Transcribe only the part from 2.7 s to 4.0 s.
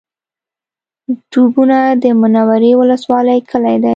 ولسوالۍ کلی دی